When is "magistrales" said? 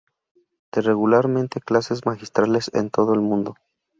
2.07-2.71